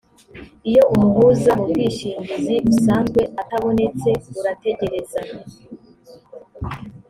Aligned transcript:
iyo 0.69 0.83
umuhuza 0.93 1.49
mu 1.57 1.65
bwishingizi 1.71 2.55
usanzwe 2.71 3.21
atabonetse 3.41 4.09
urategereza 4.39 5.21